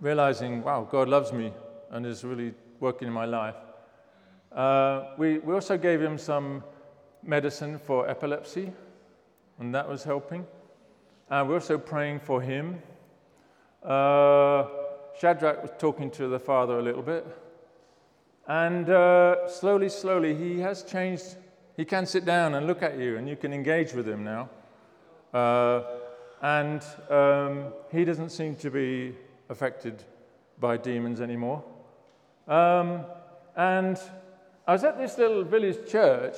[0.00, 1.52] realizing, wow, God loves me
[1.90, 3.56] and is really working in my life.
[4.50, 6.64] Uh, we, we also gave him some
[7.22, 8.72] medicine for epilepsy,
[9.58, 10.46] and that was helping.
[11.28, 12.82] And we're also praying for him.
[13.82, 14.66] Uh,
[15.18, 17.26] Shadrach was talking to the father a little bit.
[18.48, 21.36] And uh, slowly, slowly, he has changed.
[21.80, 24.50] He can sit down and look at you, and you can engage with him now.
[25.32, 25.82] Uh,
[26.42, 29.16] and um, he doesn't seem to be
[29.48, 30.04] affected
[30.58, 31.64] by demons anymore.
[32.46, 33.06] Um,
[33.56, 33.98] and
[34.66, 36.34] I was at this little village church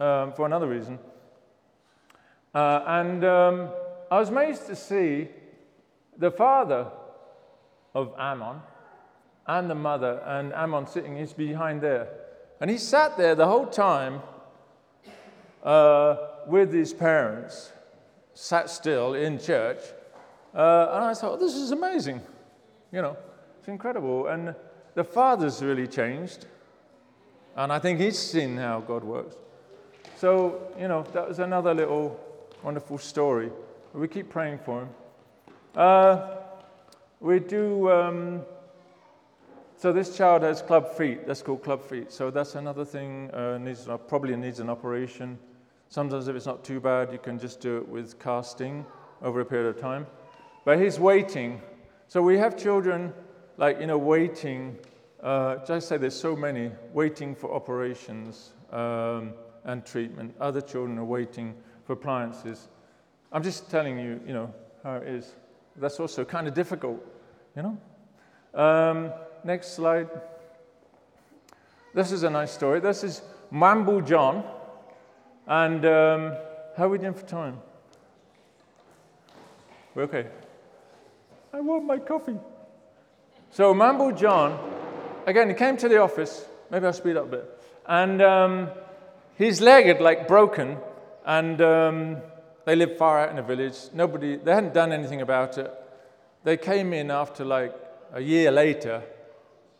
[0.00, 0.98] um, for another reason.
[2.52, 3.68] Uh, and um,
[4.10, 5.28] I was amazed to see
[6.16, 6.88] the father
[7.94, 8.56] of Ammon
[9.46, 12.08] and the mother, and Ammon sitting, he's behind there.
[12.60, 14.20] And he sat there the whole time
[15.62, 16.16] uh,
[16.46, 17.72] with his parents,
[18.34, 19.78] sat still in church,
[20.54, 22.20] uh, and I thought, this is amazing.
[22.92, 23.16] You know,
[23.58, 24.28] it's incredible.
[24.28, 24.54] And
[24.94, 26.46] the father's really changed.
[27.56, 29.36] And I think he's seen how God works.
[30.16, 32.18] So, you know, that was another little
[32.62, 33.50] wonderful story.
[33.92, 34.88] We keep praying for him.
[35.74, 36.36] Uh,
[37.20, 38.42] we do, um,
[39.76, 41.26] so this child has club feet.
[41.26, 42.10] That's called club feet.
[42.10, 45.38] So that's another thing, uh, needs, probably needs an operation.
[45.90, 48.84] Sometimes, if it's not too bad, you can just do it with casting
[49.22, 50.06] over a period of time.
[50.64, 51.62] But he's waiting.
[52.08, 53.12] So we have children,
[53.56, 54.78] like, you know, waiting.
[55.22, 59.32] Uh, just say there's so many waiting for operations um,
[59.64, 60.34] and treatment.
[60.40, 62.68] Other children are waiting for appliances.
[63.32, 65.34] I'm just telling you, you know, how it is.
[65.76, 67.02] That's also kind of difficult,
[67.56, 67.78] you know.
[68.54, 70.08] Um, next slide.
[71.94, 72.80] This is a nice story.
[72.80, 74.44] This is Mambu John.
[75.48, 76.32] And um,
[76.76, 77.58] how are we doing for time?
[79.94, 80.26] We're okay.
[81.54, 82.36] I want my coffee.
[83.50, 84.58] So Mambo John,
[85.26, 86.44] again, he came to the office.
[86.70, 87.62] Maybe I'll speed up a bit.
[87.86, 88.68] And um,
[89.36, 90.76] his leg had like broken,
[91.24, 92.16] and um,
[92.66, 93.78] they lived far out in a village.
[93.94, 95.72] Nobody, they hadn't done anything about it.
[96.44, 97.74] They came in after like
[98.12, 99.02] a year later.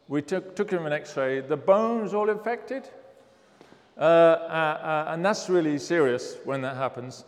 [0.09, 1.41] We took, took him an x-ray.
[1.41, 2.89] The bone's all infected.
[3.99, 7.25] Uh, uh, uh, and that's really serious when that happens.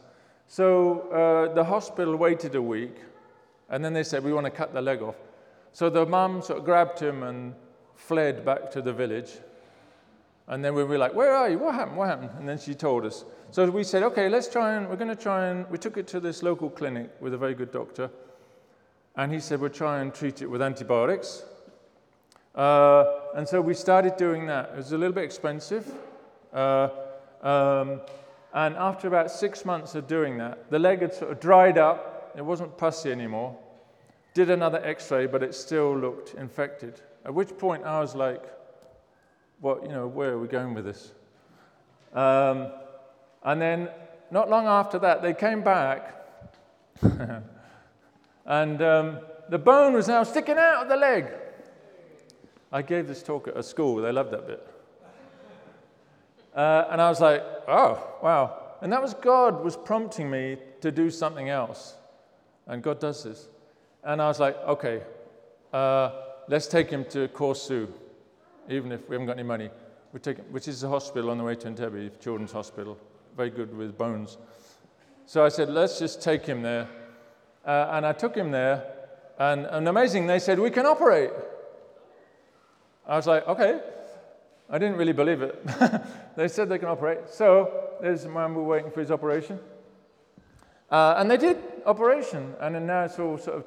[0.46, 2.96] So uh, the hospital waited a week
[3.68, 5.16] and then they said, We want to cut the leg off.
[5.72, 7.54] So the mum sort of grabbed him and
[7.96, 9.30] fled back to the village.
[10.46, 11.58] And then we were like, Where are you?
[11.58, 11.96] What happened?
[11.96, 12.30] What happened?
[12.38, 13.24] And then she told us.
[13.50, 16.06] So we said, Okay, let's try and, we're going to try and, we took it
[16.08, 18.10] to this local clinic with a very good doctor.
[19.16, 21.44] And he said, We'll try and treat it with antibiotics.
[22.54, 23.04] Uh,
[23.34, 24.70] and so we started doing that.
[24.70, 25.92] It was a little bit expensive.
[26.52, 26.88] Uh,
[27.42, 28.00] um,
[28.52, 32.10] and after about six months of doing that, the leg had sort of dried up
[32.36, 33.56] it wasn't pussy anymore.
[34.34, 37.00] Did another x ray, but it still looked infected.
[37.24, 38.42] At which point I was like,
[39.60, 41.12] what, you know, where are we going with this?
[42.14, 42.72] Um,
[43.42, 43.88] and then
[44.30, 46.16] not long after that, they came back,
[48.46, 51.26] and um, the bone was now sticking out of the leg.
[52.72, 54.66] I gave this talk at a school, they loved that bit.
[56.54, 58.56] Uh, and I was like, oh, wow.
[58.80, 61.94] And that was God was prompting me to do something else.
[62.66, 63.48] And God does this.
[64.02, 65.02] And I was like, okay,
[65.72, 66.10] uh,
[66.48, 67.88] let's take him to Corsu,
[68.68, 69.70] even if we haven't got any money.
[70.12, 72.98] We take him, which is a hospital on the way to Entebbe, Children's Hospital,
[73.36, 74.38] very good with bones.
[75.26, 76.88] So I said, let's just take him there.
[77.64, 78.84] Uh, and I took him there,
[79.38, 81.30] and, and amazing, they said, we can operate.
[83.06, 83.80] I was like, okay.
[84.72, 85.66] I didn't really believe it.
[86.36, 87.28] they said they can operate.
[87.28, 89.58] So there's a man we're waiting for his operation.
[90.88, 93.64] Uh, and they did operation, and then now it's all sort of.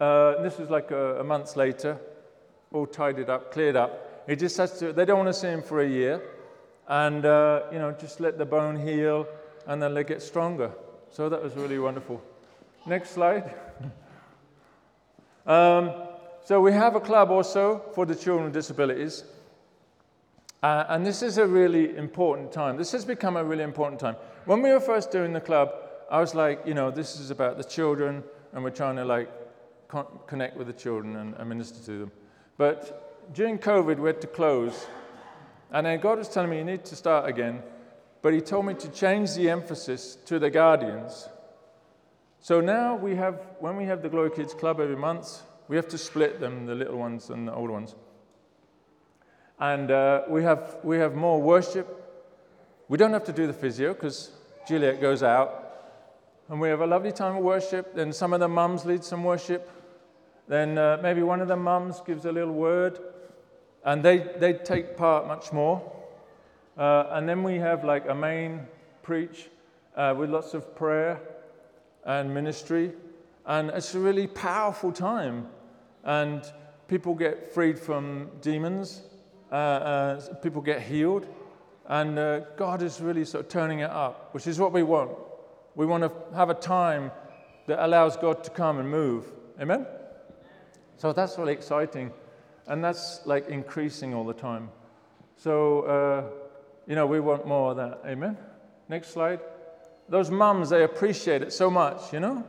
[0.00, 1.96] Uh, this was like a, a month later,
[2.72, 4.24] all tidied up, cleared up.
[4.28, 4.92] He just has to.
[4.92, 6.22] They don't want to see him for a year,
[6.88, 9.26] and uh, you know, just let the bone heal,
[9.66, 10.72] and then they get stronger.
[11.10, 12.22] So that was really wonderful.
[12.86, 13.54] Next slide.
[15.46, 15.92] um,
[16.44, 19.24] so we have a club also for the children with disabilities.
[20.62, 22.76] Uh, and this is a really important time.
[22.76, 24.14] This has become a really important time.
[24.44, 25.72] When we were first doing the club,
[26.08, 28.22] I was like, you know, this is about the children,
[28.52, 29.28] and we're trying to like
[29.88, 32.12] con- connect with the children and, and minister to them.
[32.58, 34.86] But during COVID, we had to close.
[35.72, 37.62] And then God was telling me, you need to start again.
[38.20, 41.28] But He told me to change the emphasis to the guardians.
[42.38, 45.88] So now we have, when we have the Glory Kids Club every month, we have
[45.88, 47.96] to split them, the little ones and the older ones.
[49.62, 51.86] And uh, we, have, we have more worship.
[52.88, 54.32] We don't have to do the physio because
[54.66, 55.92] Juliet goes out.
[56.48, 57.94] And we have a lovely time of worship.
[57.94, 59.70] Then some of the mums lead some worship.
[60.48, 62.98] Then uh, maybe one of the mums gives a little word.
[63.84, 65.80] And they, they take part much more.
[66.76, 68.66] Uh, and then we have like a main
[69.04, 69.48] preach
[69.96, 71.20] uh, with lots of prayer
[72.04, 72.94] and ministry.
[73.46, 75.46] And it's a really powerful time.
[76.02, 76.42] And
[76.88, 79.02] people get freed from demons
[79.52, 81.26] uh, uh, people get healed.
[81.86, 85.10] And uh, God is really sort of turning it up, which is what we want.
[85.74, 87.10] We want to have a time
[87.66, 89.26] that allows God to come and move.
[89.60, 89.86] Amen?
[90.96, 92.12] So that's really exciting.
[92.66, 94.70] And that's like increasing all the time.
[95.36, 96.24] So, uh,
[96.86, 98.00] you know, we want more of that.
[98.06, 98.38] Amen?
[98.88, 99.40] Next slide.
[100.08, 102.44] Those mums, they appreciate it so much, you know,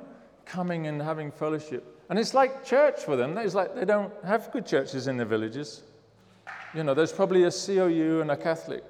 [0.46, 2.02] coming and having fellowship.
[2.10, 3.38] And it's like church for them.
[3.38, 5.82] It's like they don't have good churches in the villages.
[6.76, 8.84] You know, there's probably a COU and a Catholic.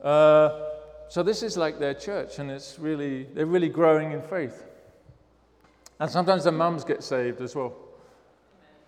[0.00, 0.60] Uh,
[1.08, 4.64] so this is like their church, and it's really, they're really growing in faith.
[5.98, 7.74] And sometimes the mums get saved as well.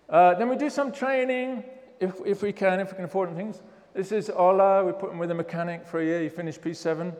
[0.07, 1.65] Uh, then we do some training,
[1.99, 3.61] if, if we can, if we can afford things.
[3.93, 7.13] This is Ola, we put him with a mechanic for a year, he finished P7.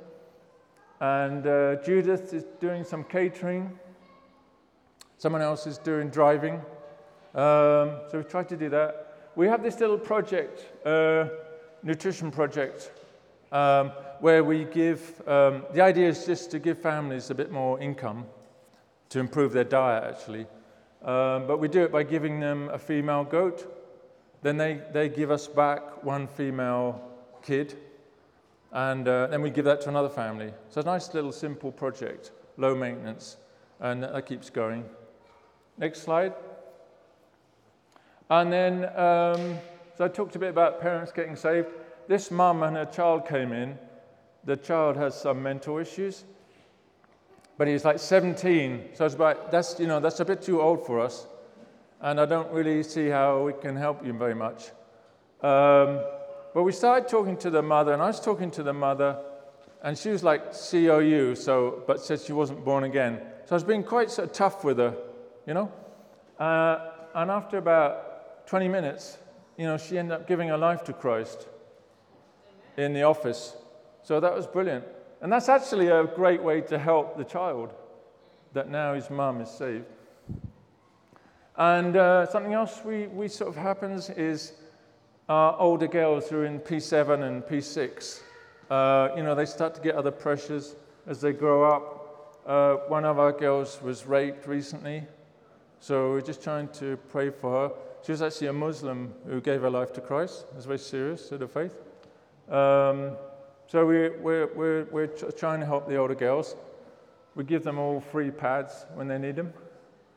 [1.02, 3.78] And uh, Judith is doing some catering.
[5.18, 6.56] Someone else is doing driving.
[7.36, 11.28] Um, so we try to do that we have this little project, uh,
[11.84, 12.92] nutrition project,
[13.52, 17.80] um, where we give, um, the idea is just to give families a bit more
[17.80, 18.26] income
[19.10, 20.46] to improve their diet, actually.
[21.04, 23.78] Um, but we do it by giving them a female goat.
[24.42, 27.02] Then they, they give us back one female
[27.42, 27.78] kid,
[28.72, 30.54] and uh, then we give that to another family.
[30.70, 33.38] So a nice little simple project, low maintenance,
[33.80, 34.86] and that keeps going.
[35.78, 36.34] Next slide.
[38.32, 39.60] And then, um,
[39.98, 41.68] so I talked a bit about parents getting saved.
[42.08, 43.78] This mum and her child came in.
[44.46, 46.24] The child has some mental issues,
[47.58, 48.92] but he's like 17.
[48.94, 51.28] So I was about, that's, you know, that's a bit too old for us.
[52.00, 54.70] And I don't really see how we can help you very much.
[55.42, 56.00] Um,
[56.54, 59.20] but we started talking to the mother, and I was talking to the mother,
[59.84, 63.20] and she was like COU, so, but said she wasn't born again.
[63.44, 64.96] So I was being quite sort of tough with her,
[65.46, 65.70] you know?
[66.40, 68.08] Uh, and after about
[68.46, 69.18] 20 minutes,
[69.58, 71.48] you know, she ended up giving her life to Christ
[72.78, 73.56] in the office.
[74.04, 74.86] So that was brilliant.
[75.22, 77.74] And that's actually a great way to help the child
[78.54, 79.86] that now his mum is saved.
[81.58, 84.54] And uh, something else we, we sort of happens is
[85.30, 88.22] our older girls who are in P7 and P6,
[88.70, 90.76] uh, you know, they start to get other pressures
[91.08, 92.42] as they grow up.
[92.46, 95.04] Uh, one of our girls was raped recently,
[95.80, 97.76] so we're just trying to pray for her.
[98.04, 100.46] She was actually a Muslim who gave her life to Christ.
[100.52, 101.76] It was very serious to the faith.
[102.50, 103.12] Um,
[103.68, 106.56] so we, we're, we're, we're trying to help the older girls.
[107.36, 109.54] We give them all free pads when they need them.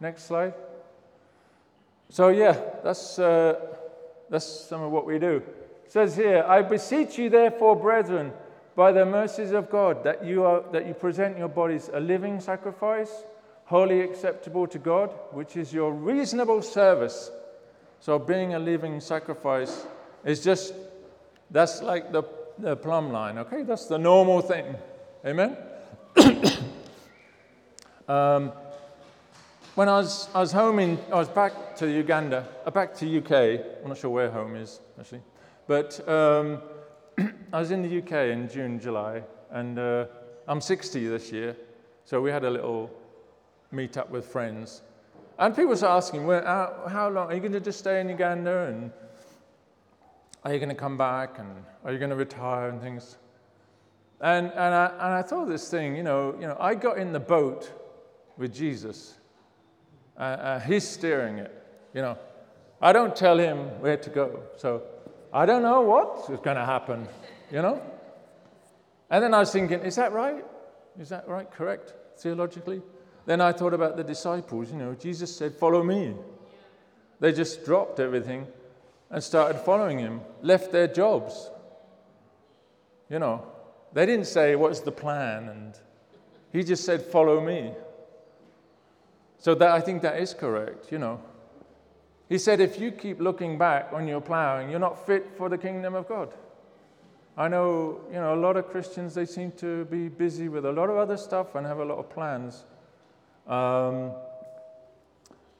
[0.00, 0.54] Next slide.
[2.08, 3.60] So, yeah, that's, uh,
[4.30, 5.42] that's some of what we do.
[5.84, 8.32] It says here, I beseech you, therefore, brethren,
[8.74, 12.40] by the mercies of God, that you, are, that you present your bodies a living
[12.40, 13.24] sacrifice,
[13.66, 17.30] holy acceptable to God, which is your reasonable service.
[18.04, 19.86] So, being a living sacrifice
[20.26, 20.74] is just,
[21.50, 22.22] that's like the,
[22.58, 23.62] the plumb line, okay?
[23.62, 24.74] That's the normal thing.
[25.24, 25.56] Amen?
[28.06, 28.52] um,
[29.74, 33.06] when I was, I was home in, I was back to Uganda, uh, back to
[33.06, 33.64] UK.
[33.82, 35.22] I'm not sure where home is, actually.
[35.66, 36.60] But um,
[37.54, 40.04] I was in the UK in June, July, and uh,
[40.46, 41.56] I'm 60 this year.
[42.04, 42.90] So we had a little
[43.72, 44.82] meet up with friends.
[45.38, 47.30] And people were asking, well, how, how long?
[47.30, 48.66] Are you going to just stay in Uganda?
[48.66, 48.92] And
[50.44, 51.38] are you going to come back?
[51.38, 51.48] And
[51.84, 52.68] are you going to retire?
[52.68, 53.16] And things.
[54.20, 57.12] And, and, I, and I thought this thing, you know, you know, I got in
[57.12, 57.70] the boat
[58.36, 59.14] with Jesus
[60.16, 61.52] uh, uh, he's steering it.
[61.92, 62.18] You know,
[62.80, 64.42] I don't tell him where to go.
[64.56, 64.82] So
[65.32, 67.08] I don't know what is going to happen,
[67.50, 67.82] you know?
[69.10, 70.44] And then I was thinking, is that right?
[70.98, 71.50] Is that right?
[71.50, 72.80] Correct theologically?
[73.26, 74.70] Then I thought about the disciples.
[74.70, 76.14] You know, Jesus said, Follow me.
[77.20, 78.46] They just dropped everything
[79.10, 81.50] and started following him, left their jobs.
[83.08, 83.46] You know,
[83.92, 85.48] they didn't say, What's the plan?
[85.48, 85.78] And
[86.52, 87.72] he just said, Follow me.
[89.38, 91.20] So that, I think that is correct, you know.
[92.28, 95.58] He said, if you keep looking back on you're plowing, you're not fit for the
[95.58, 96.32] kingdom of God.
[97.36, 100.72] I know, you know, a lot of Christians, they seem to be busy with a
[100.72, 102.64] lot of other stuff and have a lot of plans.
[103.46, 104.12] Um,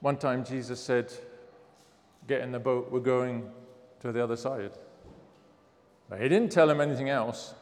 [0.01, 1.13] one time Jesus said,
[2.27, 3.51] Get in the boat, we're going
[4.01, 4.73] to the other side.
[6.09, 7.55] But he didn't tell him anything else.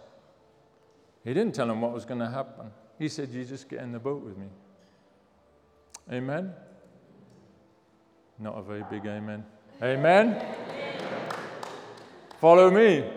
[1.25, 2.71] He didn't tell him what was going to happen.
[2.99, 4.47] He said, You just get in the boat with me.
[6.13, 6.53] Amen?
[8.39, 9.45] Not a very big amen.
[9.83, 10.29] Amen?
[10.29, 10.45] amen.
[12.41, 12.99] Follow me.
[12.99, 13.13] Amen.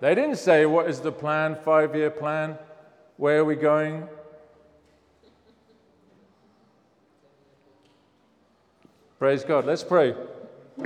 [0.00, 2.58] They didn't say, What is the plan, five year plan?
[3.16, 4.08] Where are we going?
[9.18, 9.64] Praise God.
[9.66, 10.14] Let's pray.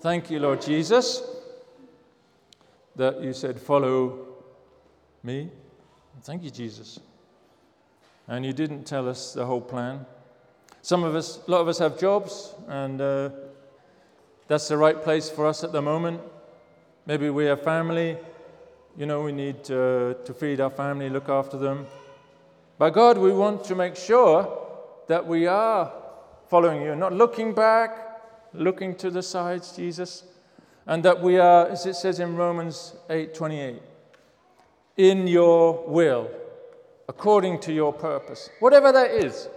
[0.00, 1.22] Thank you, Lord Jesus,
[2.96, 4.26] that you said, Follow
[5.22, 5.50] me.
[6.22, 7.00] Thank you, Jesus
[8.30, 10.06] and you didn't tell us the whole plan.
[10.82, 13.30] Some of us, a lot of us have jobs, and uh,
[14.46, 16.20] that's the right place for us at the moment.
[17.06, 18.16] Maybe we have family,
[18.96, 21.86] you know, we need uh, to feed our family, look after them.
[22.78, 24.59] By God, we want to make sure
[25.10, 25.92] that we are
[26.46, 30.22] following you, not looking back, looking to the sides, Jesus,
[30.86, 33.82] and that we are, as it says in Romans 8:28,
[34.96, 36.30] in your will
[37.08, 39.48] according to your purpose, whatever that is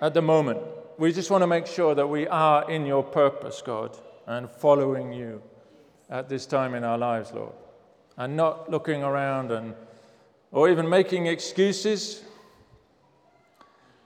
[0.00, 0.60] at the moment.
[0.98, 3.98] We just want to make sure that we are in your purpose, God,
[4.28, 5.42] and following you
[6.08, 7.54] at this time in our lives, Lord,
[8.16, 9.74] and not looking around and
[10.52, 12.22] or even making excuses.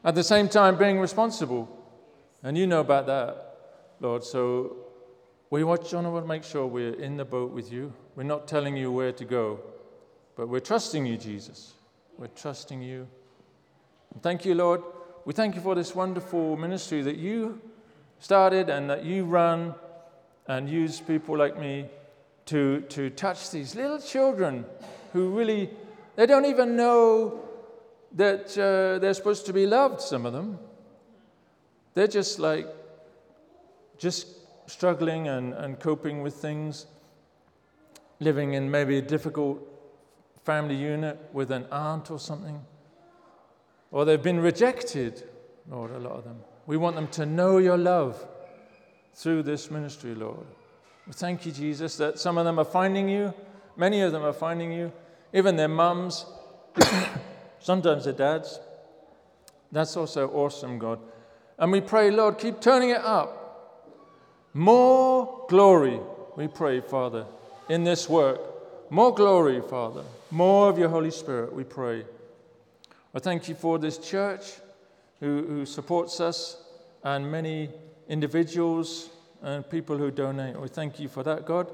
[0.03, 1.69] At the same time, being responsible.
[2.43, 3.57] And you know about that,
[4.01, 4.25] Lord.
[4.25, 4.77] So
[5.51, 7.93] we want, to want to make sure we're in the boat with you.
[8.17, 9.61] We're not telling you where to go,
[10.37, 11.75] but we're trusting you, Jesus.
[12.17, 13.07] We're trusting you.
[14.15, 14.83] And thank you, Lord.
[15.25, 17.61] We thank you for this wonderful ministry that you
[18.21, 19.75] started and that you run
[20.47, 21.87] and use people like me
[22.47, 24.65] to, to touch these little children
[25.13, 25.71] who really,
[26.17, 27.41] they don't even know
[28.13, 30.59] that uh, they're supposed to be loved, some of them.
[31.95, 32.67] They're just like,
[33.99, 34.27] just
[34.67, 36.87] struggling and, and coping with things,
[38.19, 39.67] living in maybe a difficult
[40.45, 42.61] family unit with an aunt or something.
[43.91, 45.29] Or they've been rejected,
[45.69, 46.39] Lord, a lot of them.
[46.67, 48.25] We want them to know your love
[49.15, 50.47] through this ministry, Lord.
[51.07, 53.35] We thank you, Jesus, that some of them are finding you,
[53.77, 54.93] many of them are finding you,
[55.33, 56.25] even their mums,
[57.61, 58.59] sometimes their dads.
[59.71, 60.99] That's also awesome, God.
[61.59, 63.37] And we pray, Lord, keep turning it up.
[64.53, 66.01] More glory,
[66.37, 67.27] we pray, Father,
[67.69, 68.41] in this work.
[68.91, 70.03] More glory, Father.
[70.33, 72.05] More of your Holy Spirit, we pray.
[73.15, 74.55] I thank you for this church
[75.21, 76.57] who, who supports us
[77.05, 77.71] and many
[78.09, 79.11] individuals
[79.43, 80.61] and people who donate.
[80.61, 81.73] We thank you for that, God.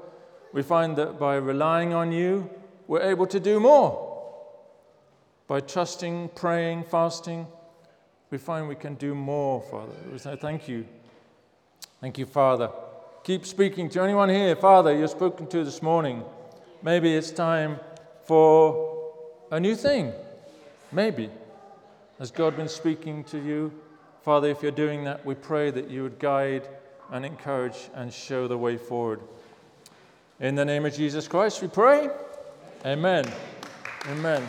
[0.53, 2.49] We find that by relying on you,
[2.87, 4.06] we're able to do more.
[5.47, 7.47] By trusting, praying, fasting,
[8.29, 9.93] we find we can do more, Father.
[10.11, 10.85] We say thank you.
[12.01, 12.69] Thank you, Father.
[13.23, 16.23] Keep speaking to anyone here, Father, you've spoken to this morning.
[16.83, 17.79] Maybe it's time
[18.25, 19.13] for
[19.51, 20.13] a new thing.
[20.91, 21.29] Maybe.
[22.19, 23.71] Has God been speaking to you?
[24.23, 26.67] Father, if you're doing that, we pray that you would guide
[27.11, 29.21] and encourage and show the way forward.
[30.39, 32.09] In the name of Jesus Christ, we pray.
[32.85, 33.25] Amen.
[34.07, 34.43] Amen.